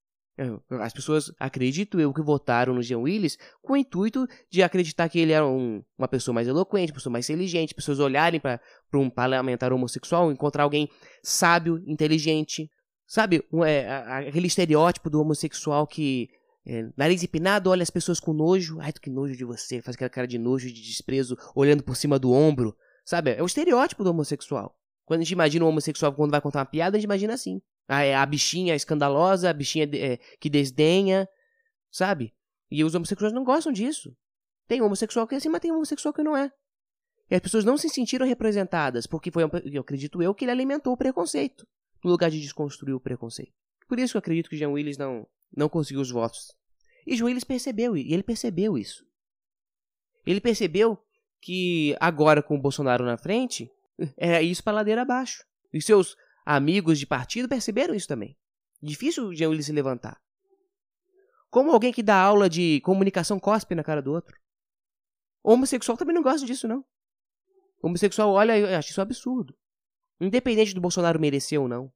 As 0.81 0.93
pessoas, 0.93 1.33
acredito 1.39 1.99
eu, 1.99 2.13
que 2.13 2.23
votaram 2.23 2.73
no 2.73 2.83
Jean 2.83 2.99
Willis 2.99 3.37
com 3.61 3.73
o 3.73 3.77
intuito 3.77 4.27
de 4.49 4.63
acreditar 4.63 5.09
que 5.09 5.19
ele 5.19 5.33
era 5.33 5.45
um, 5.45 5.83
uma 5.99 6.07
pessoa 6.07 6.33
mais 6.33 6.47
eloquente, 6.47 6.93
pessoa 6.93 7.13
mais 7.13 7.29
inteligente, 7.29 7.75
pessoas 7.75 7.99
olharem 7.99 8.39
para 8.39 8.61
um 8.95 9.11
parlamentar 9.11 9.73
homossexual, 9.73 10.31
encontrar 10.31 10.63
alguém 10.63 10.89
sábio, 11.23 11.83
inteligente. 11.87 12.71
Sabe, 13.05 13.43
um, 13.53 13.65
é, 13.65 13.89
aquele 14.29 14.47
estereótipo 14.47 15.11
do 15.11 15.21
homossexual 15.21 15.87
que, 15.87 16.29
é, 16.65 16.89
nariz 16.97 17.23
empinado, 17.23 17.71
olha 17.71 17.83
as 17.83 17.91
pessoas 17.91 18.21
com 18.21 18.33
nojo. 18.33 18.79
Ai, 18.81 18.93
que 18.93 19.11
nojo 19.11 19.37
de 19.37 19.45
você, 19.45 19.83
faz 19.83 19.97
aquela 19.97 20.11
cara 20.11 20.27
de 20.27 20.39
nojo, 20.39 20.69
de 20.69 20.83
desprezo, 20.83 21.37
olhando 21.55 21.83
por 21.83 21.97
cima 21.97 22.19
do 22.19 22.31
ombro. 22.31 22.77
Sabe, 23.05 23.33
é 23.33 23.43
o 23.43 23.47
estereótipo 23.47 24.05
do 24.05 24.11
homossexual. 24.11 24.77
Quando 25.05 25.21
a 25.21 25.25
gente 25.25 25.33
imagina 25.33 25.65
um 25.65 25.69
homossexual 25.69 26.13
quando 26.13 26.31
vai 26.31 26.41
contar 26.41 26.61
uma 26.61 26.67
piada, 26.67 26.97
a 26.97 27.01
gente 27.01 27.07
imagina 27.07 27.33
assim. 27.33 27.61
A, 27.89 28.03
é 28.03 28.15
a 28.15 28.27
bichinha 28.27 28.75
escandalosa, 28.75 29.49
a 29.49 29.53
bichinha 29.53 29.89
é, 29.95 30.19
que 30.39 30.51
desdenha, 30.51 31.27
sabe? 31.91 32.35
E 32.71 32.85
os 32.85 32.95
homossexuais 32.95 33.33
não 33.33 33.43
gostam 33.43 33.73
disso. 33.73 34.15
Tem 34.67 34.83
homossexual 34.83 35.27
que 35.27 35.35
é 35.35 35.39
assim, 35.39 35.49
mas 35.49 35.63
tem 35.63 35.73
homossexual 35.73 36.13
que 36.13 36.23
não 36.23 36.37
é. 36.37 36.53
E 37.31 37.35
as 37.35 37.41
pessoas 37.41 37.65
não 37.65 37.77
se 37.77 37.89
sentiram 37.89 38.27
representadas, 38.27 39.07
porque 39.07 39.31
foi, 39.31 39.43
eu 39.43 39.81
acredito 39.81 40.23
eu, 40.23 40.35
que 40.35 40.45
ele 40.45 40.53
alimentou 40.53 40.93
o 40.93 40.97
preconceito, 40.97 41.67
no 42.05 42.11
lugar 42.11 42.31
de 42.31 42.41
desconstruir 42.41 42.95
o 42.95 43.01
preconceito. 43.01 43.53
Por 43.89 43.99
isso 43.99 44.13
que 44.13 44.17
eu 44.17 44.21
acredito 44.21 44.51
que 44.51 44.57
Jean 44.57 44.71
Willis 44.71 44.99
não, 44.99 45.27
não 45.55 45.69
conseguiu 45.69 46.01
os 46.01 46.11
votos. 46.11 46.53
E 47.07 47.17
Jean 47.17 47.27
Willis 47.27 47.45
percebeu, 47.45 47.97
e 47.97 48.13
ele 48.13 48.23
percebeu 48.23 48.77
isso. 48.77 49.05
Ele 50.27 50.41
percebeu 50.41 50.99
que 51.41 51.97
agora 52.01 52.43
com 52.43 52.57
o 52.57 52.61
Bolsonaro 52.61 53.05
na 53.05 53.17
frente, 53.17 53.71
é 54.17 54.43
isso 54.43 54.63
para 54.63 54.75
ladeira 54.75 55.03
abaixo. 55.03 55.43
E 55.73 55.81
seus 55.81 56.17
amigos 56.49 56.99
de 56.99 57.07
partido 57.07 57.47
perceberam 57.47 57.95
isso 57.95 58.09
também. 58.09 58.35
Difícil 58.81 59.27
o 59.27 59.35
Jean 59.35 59.51
Willis 59.51 59.67
se 59.67 59.73
levantar. 59.73 60.19
Como 61.51 61.71
alguém 61.71 61.93
que 61.93 62.03
dá 62.03 62.17
aula 62.17 62.49
de 62.49 62.81
comunicação 62.81 63.39
cospe 63.39 63.75
na 63.75 63.85
cara 63.85 64.01
do 64.01 64.13
outro. 64.13 64.35
Homossexual 65.43 65.99
também 65.99 66.15
não 66.15 66.23
gosta 66.23 66.47
disso, 66.47 66.67
não. 66.67 66.83
Homossexual 67.83 68.31
olha 68.31 68.57
e 68.57 68.75
acha 68.75 68.91
isso 68.91 69.01
absurdo. 69.01 69.55
Independente 70.19 70.75
do 70.75 70.81
Bolsonaro 70.81 71.21
merecer 71.21 71.61
ou 71.61 71.69
não. 71.69 71.93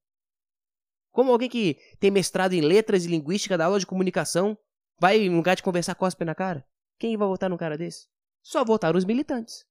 Como 1.10 1.32
alguém 1.32 1.48
que 1.48 1.78
tem 1.98 2.10
mestrado 2.10 2.52
em 2.52 2.60
letras 2.60 3.06
e 3.06 3.08
linguística 3.08 3.56
da 3.56 3.64
aula 3.64 3.80
de 3.80 3.86
comunicação 3.86 4.56
vai, 5.00 5.18
em 5.18 5.34
lugar 5.34 5.56
de 5.56 5.62
conversar, 5.62 5.94
cospe 5.94 6.26
na 6.26 6.34
cara? 6.34 6.64
Quem 6.98 7.16
vai 7.16 7.26
votar 7.26 7.48
num 7.48 7.56
cara 7.56 7.78
desse? 7.78 8.06
Só 8.42 8.64
votaram 8.64 8.98
os 8.98 9.04
militantes. 9.06 9.64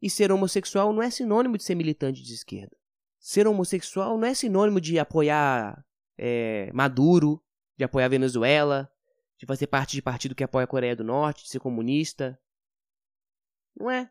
E 0.00 0.08
ser 0.08 0.30
homossexual 0.30 0.92
não 0.92 1.02
é 1.02 1.10
sinônimo 1.10 1.56
de 1.56 1.64
ser 1.64 1.74
militante 1.74 2.22
de 2.22 2.32
esquerda 2.32 2.79
ser 3.20 3.46
homossexual 3.46 4.16
não 4.16 4.26
é 4.26 4.34
sinônimo 4.34 4.80
de 4.80 4.98
apoiar 4.98 5.84
é, 6.18 6.70
Maduro, 6.72 7.40
de 7.76 7.84
apoiar 7.84 8.08
Venezuela, 8.08 8.90
de 9.38 9.46
fazer 9.46 9.66
parte 9.66 9.92
de 9.92 10.02
partido 10.02 10.34
que 10.34 10.42
apoia 10.42 10.64
a 10.64 10.66
Coreia 10.66 10.96
do 10.96 11.04
Norte, 11.04 11.44
de 11.44 11.50
ser 11.50 11.60
comunista. 11.60 12.38
Não 13.78 13.90
é. 13.90 14.10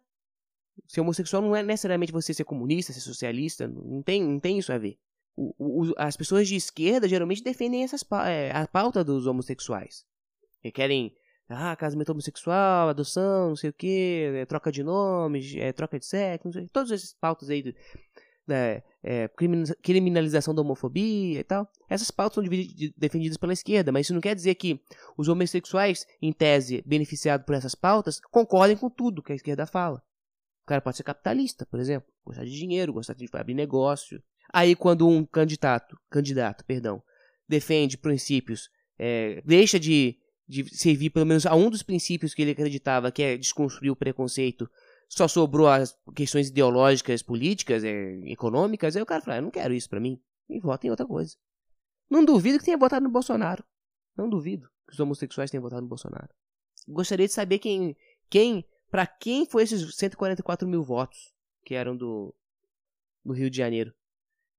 Ser 0.87 1.01
homossexual 1.01 1.41
não 1.41 1.55
é 1.55 1.61
necessariamente 1.61 2.11
você 2.11 2.33
ser 2.33 2.45
comunista, 2.45 2.93
ser 2.93 3.01
socialista, 3.01 3.67
não 3.67 4.01
tem, 4.01 4.23
não 4.23 4.39
tem 4.39 4.59
isso 4.59 4.71
a 4.71 4.77
ver. 4.77 4.97
O, 5.35 5.53
o, 5.57 5.93
as 5.97 6.15
pessoas 6.15 6.47
de 6.47 6.55
esquerda 6.55 7.07
geralmente 7.07 7.43
defendem 7.43 7.83
essas, 7.83 8.03
é, 8.25 8.51
a 8.51 8.67
pauta 8.67 9.03
dos 9.03 9.25
homossexuais. 9.25 10.05
E 10.63 10.71
querem 10.71 11.15
ah, 11.47 11.75
casamento 11.75 12.11
homossexual, 12.11 12.89
adoção, 12.89 13.49
não 13.49 13.55
sei 13.55 13.71
o 13.71 13.73
que, 13.73 14.31
é, 14.35 14.45
troca 14.45 14.71
de 14.71 14.83
nomes, 14.83 15.55
é, 15.55 15.73
troca 15.73 15.99
de 15.99 16.05
sexo, 16.05 16.47
não 16.47 16.53
sei, 16.53 16.67
todas 16.69 16.91
essas 16.91 17.13
pautas 17.13 17.49
aí 17.49 17.75
né, 18.49 18.81
é, 19.03 19.29
criminalização 19.81 20.53
da 20.53 20.61
homofobia 20.61 21.39
e 21.39 21.43
tal. 21.43 21.71
Essas 21.89 22.11
pautas 22.11 22.35
são 22.35 22.43
defendidas 22.97 23.37
pela 23.37 23.53
esquerda, 23.53 23.91
mas 23.91 24.07
isso 24.07 24.13
não 24.13 24.21
quer 24.21 24.35
dizer 24.35 24.55
que 24.55 24.81
os 25.17 25.27
homossexuais, 25.27 26.05
em 26.21 26.33
tese, 26.33 26.83
beneficiados 26.85 27.45
por 27.45 27.55
essas 27.55 27.75
pautas, 27.75 28.19
concordem 28.31 28.75
com 28.75 28.89
tudo 28.89 29.23
que 29.23 29.31
a 29.31 29.35
esquerda 29.35 29.65
fala. 29.65 30.01
O 30.63 30.67
cara 30.67 30.81
pode 30.81 30.97
ser 30.97 31.03
capitalista, 31.03 31.65
por 31.65 31.79
exemplo, 31.79 32.11
gostar 32.25 32.43
de 32.43 32.51
dinheiro, 32.51 32.93
gostar 32.93 33.13
de 33.13 33.27
abrir 33.33 33.53
negócio. 33.53 34.21
Aí, 34.51 34.75
quando 34.75 35.07
um 35.07 35.25
candidato, 35.25 35.95
candidato, 36.09 36.65
perdão, 36.65 37.01
defende 37.47 37.97
princípios, 37.97 38.69
é, 38.97 39.41
deixa 39.45 39.79
de, 39.79 40.17
de 40.47 40.65
servir 40.75 41.11
pelo 41.11 41.25
menos 41.25 41.45
a 41.45 41.55
um 41.55 41.69
dos 41.69 41.83
princípios 41.83 42.33
que 42.33 42.41
ele 42.41 42.51
acreditava, 42.51 43.11
que 43.11 43.23
é 43.23 43.37
desconstruir 43.37 43.91
o 43.91 43.95
preconceito 43.95 44.69
só 45.09 45.27
sobrou 45.27 45.67
as 45.67 45.97
questões 46.15 46.49
ideológicas, 46.49 47.23
políticas, 47.23 47.83
é, 47.83 48.13
econômicas, 48.25 48.95
aí 48.95 49.01
o 49.01 49.05
cara 49.05 49.21
fala, 49.21 49.35
ah, 49.35 49.39
eu 49.39 49.43
não 49.43 49.51
quero 49.51 49.73
isso 49.73 49.89
para 49.89 49.99
mim, 49.99 50.21
e 50.47 50.59
vota 50.59 50.85
em 50.85 50.91
outra 50.91 51.05
coisa. 51.05 51.35
Não 52.09 52.23
duvido 52.23 52.59
que 52.59 52.65
tenha 52.65 52.77
votado 52.77 53.03
no 53.03 53.11
Bolsonaro. 53.11 53.63
Não 54.15 54.29
duvido 54.29 54.69
que 54.87 54.93
os 54.93 54.99
homossexuais 54.99 55.49
tenham 55.49 55.63
votado 55.63 55.81
no 55.81 55.87
Bolsonaro. 55.87 56.29
Gostaria 56.87 57.27
de 57.27 57.33
saber 57.33 57.59
quem, 57.59 57.95
quem, 58.29 58.65
para 58.89 59.05
quem 59.05 59.45
foi 59.45 59.63
esses 59.63 59.95
144 59.95 60.67
mil 60.67 60.83
votos 60.83 61.33
que 61.63 61.75
eram 61.75 61.95
do, 61.95 62.33
do 63.23 63.33
Rio 63.33 63.49
de 63.49 63.57
Janeiro. 63.57 63.93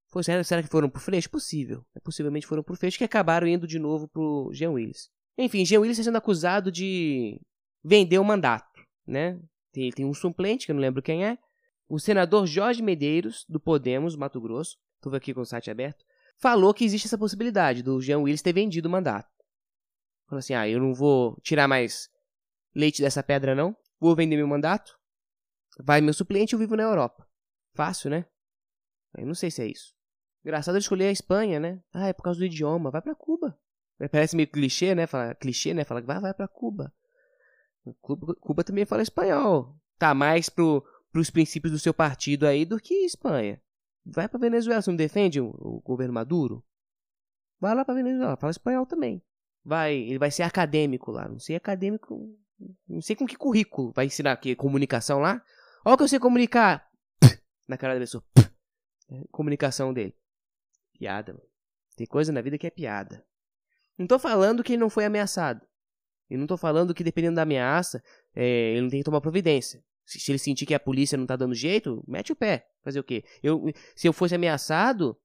Foi, 0.07 0.23
será, 0.23 0.43
será 0.43 0.61
que 0.61 0.69
foram 0.69 0.89
pro 0.89 1.01
Freixo? 1.01 1.29
Possível. 1.29 1.85
É, 1.95 1.99
possivelmente 1.99 2.45
foram 2.45 2.63
pro 2.63 2.75
Freixo 2.75 2.97
que 2.97 3.03
acabaram 3.03 3.47
indo 3.47 3.65
de 3.65 3.79
novo 3.79 4.07
pro 4.07 4.49
Jean 4.53 4.71
Willis. 4.71 5.09
Enfim, 5.37 5.65
Jean 5.65 5.79
Willis 5.79 5.97
está 5.97 6.09
sendo 6.09 6.17
acusado 6.17 6.71
de 6.71 7.39
vender 7.83 8.19
o 8.19 8.23
mandato, 8.23 8.81
né? 9.07 9.39
Tem, 9.71 9.89
tem 9.91 10.05
um 10.05 10.13
suplente, 10.13 10.65
que 10.65 10.71
eu 10.71 10.75
não 10.75 10.81
lembro 10.81 11.01
quem 11.01 11.25
é. 11.25 11.37
O 11.87 11.99
senador 11.99 12.45
Jorge 12.45 12.81
Medeiros, 12.81 13.45
do 13.47 13.59
Podemos, 13.59 14.15
Mato 14.15 14.39
Grosso, 14.39 14.77
estou 14.95 15.13
aqui 15.13 15.33
com 15.33 15.41
o 15.41 15.45
site 15.45 15.69
aberto, 15.69 16.05
falou 16.37 16.73
que 16.73 16.85
existe 16.85 17.07
essa 17.07 17.17
possibilidade 17.17 17.83
do 17.83 18.01
Jean 18.01 18.19
Willis 18.19 18.41
ter 18.41 18.53
vendido 18.53 18.87
o 18.87 18.91
mandato. 18.91 19.29
Falou 20.27 20.39
assim: 20.39 20.53
ah, 20.53 20.67
eu 20.67 20.79
não 20.79 20.93
vou 20.93 21.37
tirar 21.41 21.67
mais 21.67 22.09
leite 22.73 23.01
dessa 23.01 23.21
pedra, 23.21 23.53
não. 23.53 23.75
Vou 23.99 24.15
vender 24.15 24.37
meu 24.37 24.47
mandato. 24.47 24.97
Vai 25.79 26.01
meu 26.01 26.13
suplente, 26.13 26.53
eu 26.53 26.59
vivo 26.59 26.75
na 26.75 26.83
Europa. 26.83 27.27
Fácil, 27.73 28.09
né? 28.09 28.25
Eu 29.17 29.25
não 29.25 29.35
sei 29.35 29.51
se 29.51 29.61
é 29.61 29.67
isso. 29.67 29.93
Engraçado 30.43 30.75
ele 30.75 30.81
escolher 30.81 31.07
a 31.07 31.11
Espanha, 31.11 31.59
né? 31.59 31.83
Ah, 31.93 32.07
é 32.07 32.13
por 32.13 32.23
causa 32.23 32.39
do 32.39 32.45
idioma. 32.45 32.89
Vai 32.89 33.01
para 33.01 33.15
Cuba. 33.15 33.57
Parece 34.11 34.35
meio 34.35 34.47
clichê, 34.47 34.95
né? 34.95 35.05
Fala, 35.05 35.35
clichê, 35.35 35.73
né? 35.73 35.83
Fala, 35.83 36.01
vai, 36.01 36.19
vai 36.19 36.33
para 36.33 36.47
Cuba. 36.47 36.93
Cuba, 38.01 38.35
Cuba 38.35 38.63
também 38.63 38.85
fala 38.85 39.01
espanhol. 39.01 39.75
Tá 39.97 40.13
mais 40.13 40.49
pro, 40.49 40.83
pros 41.11 41.29
princípios 41.29 41.71
do 41.71 41.79
seu 41.79 41.93
partido 41.93 42.45
aí 42.45 42.65
do 42.65 42.79
que 42.79 43.05
Espanha. 43.05 43.61
Vai 44.05 44.27
pra 44.27 44.39
Venezuela, 44.39 44.81
você 44.81 44.89
não 44.89 44.97
defende 44.97 45.39
o, 45.39 45.81
governo 45.85 46.13
Maduro? 46.13 46.63
Vai 47.59 47.75
lá 47.75 47.85
pra 47.85 47.93
Venezuela, 47.93 48.35
fala 48.37 48.51
espanhol 48.51 48.85
também. 48.85 49.21
Vai, 49.63 49.95
ele 49.95 50.17
vai 50.17 50.31
ser 50.31 50.43
acadêmico 50.43 51.11
lá. 51.11 51.27
Não 51.27 51.39
sei 51.39 51.55
acadêmico. 51.55 52.35
Não 52.87 53.01
sei 53.01 53.15
com 53.15 53.27
que 53.27 53.35
currículo. 53.35 53.91
Vai 53.95 54.05
ensinar 54.05 54.31
aqui 54.31 54.55
comunicação 54.55 55.19
lá. 55.19 55.43
Olha 55.85 55.93
o 55.93 55.97
que 55.97 56.03
eu 56.03 56.07
sei 56.07 56.19
comunicar. 56.19 56.89
Na 57.67 57.77
cara 57.77 57.93
da 57.93 57.99
pessoa. 57.99 58.23
É, 59.13 59.25
comunicação 59.29 59.93
dele. 59.93 60.15
Piada, 60.97 61.33
mano. 61.33 61.45
Tem 61.97 62.07
coisa 62.07 62.31
na 62.31 62.39
vida 62.39 62.57
que 62.57 62.65
é 62.65 62.69
piada. 62.69 63.25
Não 63.97 64.07
tô 64.07 64.17
falando 64.17 64.63
que 64.63 64.71
ele 64.71 64.79
não 64.79 64.89
foi 64.89 65.03
ameaçado. 65.03 65.67
Eu 66.31 66.39
não 66.39 66.47
tô 66.47 66.55
falando 66.55 66.93
que 66.93 67.03
dependendo 67.03 67.35
da 67.35 67.41
ameaça, 67.41 68.01
é, 68.33 68.71
ele 68.71 68.81
não 68.81 68.89
tem 68.89 68.99
que 69.01 69.05
tomar 69.05 69.19
providência. 69.19 69.83
Se, 70.05 70.17
se, 70.17 70.31
ele 70.31 70.39
sentir 70.39 70.65
que 70.65 70.73
a 70.73 70.79
polícia 70.79 71.17
não 71.17 71.25
tá 71.25 71.35
dando 71.35 71.53
jeito, 71.53 72.03
mete 72.07 72.31
o 72.31 72.35
pé. 72.35 72.67
Fazer 72.81 72.99
o 72.99 73.03
quê? 73.03 73.23
Eu, 73.43 73.65
se 73.95 74.07
eu 74.07 74.13
fosse 74.13 74.33
ameaçado, 74.33 75.17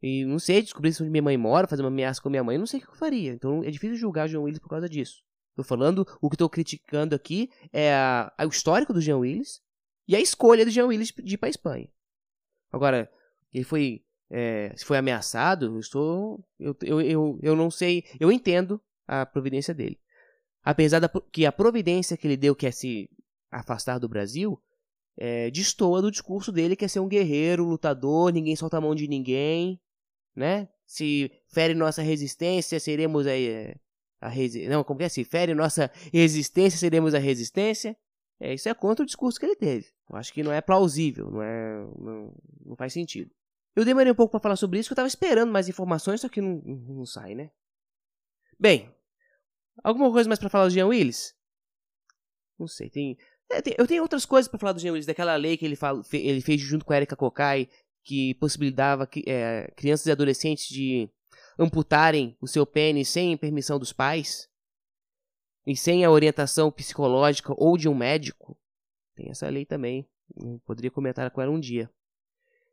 e 0.00 0.24
não 0.24 0.38
sei, 0.38 0.62
descobrir 0.62 0.90
onde 1.00 1.10
minha 1.10 1.22
mãe 1.22 1.36
mora, 1.36 1.66
fazer 1.66 1.82
uma 1.82 1.88
ameaça 1.88 2.22
com 2.22 2.30
minha 2.30 2.44
mãe, 2.44 2.54
eu 2.54 2.60
não 2.60 2.66
sei 2.66 2.78
o 2.78 2.82
que 2.84 2.88
eu 2.88 2.94
faria. 2.94 3.32
Então 3.32 3.64
é 3.64 3.70
difícil 3.70 3.96
julgar 3.96 4.26
o 4.26 4.28
João 4.28 4.44
Willis 4.44 4.60
por 4.60 4.68
causa 4.68 4.88
disso. 4.88 5.24
Tô 5.56 5.64
falando, 5.64 6.06
o 6.20 6.30
que 6.30 6.36
tô 6.36 6.48
criticando 6.48 7.14
aqui 7.16 7.50
é 7.72 7.92
a, 7.92 8.32
a, 8.38 8.46
o 8.46 8.48
histórico 8.48 8.92
do 8.92 9.00
Jean 9.00 9.18
Willis 9.18 9.60
e 10.06 10.14
a 10.14 10.20
escolha 10.20 10.64
do 10.64 10.70
Jean 10.70 10.86
Willis 10.86 11.12
de 11.12 11.34
ir 11.34 11.38
pra 11.38 11.48
Espanha. 11.48 11.88
Agora, 12.72 13.10
ele 13.52 13.64
foi. 13.64 14.04
É, 14.30 14.72
se 14.76 14.84
foi 14.84 14.98
ameaçado, 14.98 15.66
eu 15.66 15.78
estou. 15.80 16.44
Eu, 16.58 16.76
eu, 16.82 17.00
eu, 17.00 17.38
eu 17.42 17.56
não 17.56 17.70
sei. 17.70 18.04
Eu 18.18 18.30
entendo 18.30 18.80
a 19.06 19.26
providência 19.26 19.74
dele. 19.74 19.98
Apesar 20.64 20.98
da, 20.98 21.10
que 21.30 21.44
a 21.44 21.52
providência 21.52 22.16
que 22.16 22.26
ele 22.26 22.36
deu, 22.36 22.56
que 22.56 22.66
é 22.66 22.70
se 22.70 23.08
afastar 23.50 23.98
do 23.98 24.08
Brasil, 24.08 24.58
é, 25.16 25.50
destoa 25.50 26.00
do 26.00 26.10
discurso 26.10 26.50
dele, 26.50 26.74
que 26.74 26.84
é 26.84 26.88
ser 26.88 27.00
um 27.00 27.08
guerreiro, 27.08 27.64
lutador, 27.64 28.32
ninguém 28.32 28.56
solta 28.56 28.78
a 28.78 28.80
mão 28.80 28.94
de 28.94 29.06
ninguém, 29.06 29.80
né? 30.34 30.68
Se 30.86 31.30
fere 31.48 31.74
nossa 31.74 32.02
resistência, 32.02 32.80
seremos 32.80 33.26
a, 33.26 33.36
é, 33.36 33.76
a 34.20 34.28
resi 34.28 34.66
não, 34.68 34.82
como 34.82 34.98
que 34.98 35.04
é? 35.04 35.08
Se 35.08 35.24
fere 35.24 35.54
nossa 35.54 35.90
resistência, 36.12 36.78
seremos 36.78 37.14
a 37.14 37.18
resistência. 37.18 37.96
É, 38.40 38.52
isso 38.52 38.68
é 38.68 38.74
contra 38.74 39.02
o 39.02 39.06
discurso 39.06 39.38
que 39.38 39.46
ele 39.46 39.56
teve. 39.56 39.86
Eu 40.10 40.16
acho 40.16 40.32
que 40.32 40.42
não 40.42 40.52
é 40.52 40.60
plausível, 40.60 41.30
não 41.30 41.42
é, 41.42 41.86
não, 41.98 42.34
não 42.64 42.76
faz 42.76 42.92
sentido. 42.92 43.30
Eu 43.76 43.84
demorei 43.84 44.12
um 44.12 44.14
pouco 44.14 44.32
para 44.32 44.40
falar 44.40 44.56
sobre 44.56 44.78
isso, 44.78 44.88
porque 44.88 45.00
eu 45.00 45.06
estava 45.06 45.08
esperando 45.08 45.52
mais 45.52 45.68
informações, 45.68 46.20
só 46.20 46.28
que 46.28 46.40
não, 46.40 46.60
não 46.64 47.06
sai, 47.06 47.34
né? 47.34 47.50
Bem, 48.58 48.93
alguma 49.82 50.10
coisa 50.10 50.28
mais 50.28 50.38
para 50.38 50.48
falar 50.48 50.66
do 50.66 50.74
Jean 50.74 50.86
Willis? 50.86 51.34
Não 52.58 52.68
sei, 52.68 52.88
tem 52.88 53.16
é, 53.50 53.60
eu 53.78 53.86
tenho 53.86 54.02
outras 54.02 54.24
coisas 54.24 54.48
para 54.48 54.58
falar 54.58 54.72
do 54.72 54.80
Jean 54.80 54.92
Willis, 54.92 55.06
daquela 55.06 55.36
lei 55.36 55.56
que 55.56 55.64
ele, 55.64 55.76
fala, 55.76 56.02
ele 56.12 56.40
fez 56.40 56.60
junto 56.60 56.84
com 56.84 56.92
a 56.92 56.96
Erika 56.96 57.16
Kokai, 57.16 57.68
que 58.02 58.34
possibilitava 58.34 59.08
é, 59.26 59.70
crianças 59.76 60.06
e 60.06 60.12
adolescentes 60.12 60.68
de 60.68 61.08
amputarem 61.58 62.36
o 62.40 62.46
seu 62.46 62.66
pênis 62.66 63.08
sem 63.08 63.36
permissão 63.36 63.78
dos 63.78 63.92
pais 63.92 64.48
e 65.66 65.76
sem 65.76 66.04
a 66.04 66.10
orientação 66.10 66.70
psicológica 66.70 67.54
ou 67.56 67.76
de 67.76 67.88
um 67.88 67.94
médico. 67.94 68.58
Tem 69.14 69.30
essa 69.30 69.48
lei 69.48 69.64
também. 69.64 70.08
Eu 70.36 70.60
poderia 70.66 70.90
comentar 70.90 71.30
com 71.30 71.40
ela 71.40 71.52
um 71.52 71.60
dia. 71.60 71.90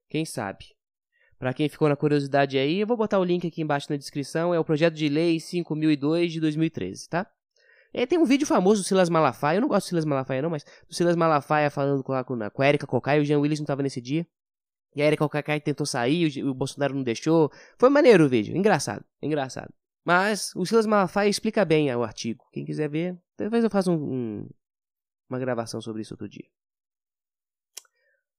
Quem 0.10 0.26
sabe? 0.26 0.76
Para 1.42 1.56
quem 1.56 1.68
ficou 1.68 1.90
na 1.90 1.96
curiosidade 1.96 2.56
aí, 2.56 2.82
eu 2.82 2.86
vou 2.86 2.96
botar 2.96 3.18
o 3.18 3.24
link 3.24 3.48
aqui 3.48 3.64
embaixo 3.64 3.88
na 3.90 3.98
descrição. 3.98 4.54
É 4.54 4.60
o 4.60 4.64
projeto 4.64 4.94
de 4.94 5.10
lei 5.10 5.40
5002 5.40 6.34
de 6.34 6.40
2013, 6.40 7.10
tá? 7.10 7.26
Tem 8.08 8.20
um 8.20 8.26
vídeo 8.26 8.46
famoso 8.46 8.84
do 8.84 8.86
Silas 8.86 9.10
Malafaia, 9.10 9.58
eu 9.58 9.62
não 9.62 9.68
gosto 9.68 9.88
do 9.88 9.90
Silas 9.90 10.06
Malafaia 10.06 10.40
não, 10.44 10.52
mas 10.52 10.64
do 10.88 10.94
Silas 10.94 11.16
Malafaia 11.16 11.72
falando 11.72 12.04
com, 12.04 12.14
com, 12.24 12.38
com 12.52 12.62
a 12.62 12.68
Erika 12.68 12.86
Cocai, 12.86 13.20
o 13.20 13.26
Jean 13.26 13.40
Willis 13.40 13.60
não 13.60 13.64
estava 13.64 13.82
nesse 13.82 14.00
dia. 14.00 14.24
E 14.96 15.02
a 15.02 15.06
Erika 15.08 15.28
Cocai 15.28 15.60
tentou 15.60 15.84
sair, 15.84 16.44
o, 16.44 16.52
o 16.52 16.54
Bolsonaro 16.54 16.94
não 16.94 17.02
deixou. 17.02 17.52
Foi 17.80 17.90
maneiro 17.90 18.26
o 18.26 18.30
vídeo, 18.30 18.56
engraçado, 18.56 19.04
engraçado. 19.20 19.74
Mas 20.06 20.52
o 20.56 20.64
Silas 20.64 20.86
Malafaia 20.86 21.28
explica 21.28 21.66
bem 21.66 21.94
o 21.96 22.04
artigo. 22.04 22.46
Quem 22.54 22.64
quiser 22.64 22.88
ver, 22.88 23.18
talvez 23.36 23.64
eu 23.64 23.70
faça 23.72 23.90
um, 23.90 23.96
um, 23.96 24.50
uma 25.28 25.40
gravação 25.40 25.82
sobre 25.82 26.04
isso 26.04 26.14
outro 26.14 26.30
dia. 26.30 26.46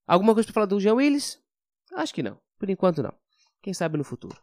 Alguma 0.06 0.34
coisa 0.34 0.46
para 0.46 0.54
falar 0.54 0.66
do 0.66 0.78
Jean 0.78 0.94
Willis? 0.94 1.42
Acho 1.94 2.14
que 2.14 2.22
não. 2.22 2.38
Por 2.62 2.70
enquanto 2.70 3.02
não. 3.02 3.12
Quem 3.60 3.74
sabe 3.74 3.98
no 3.98 4.04
futuro. 4.04 4.40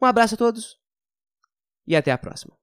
Um 0.00 0.06
abraço 0.06 0.36
a 0.36 0.38
todos 0.38 0.80
e 1.86 1.94
até 1.94 2.10
a 2.10 2.16
próxima. 2.16 2.56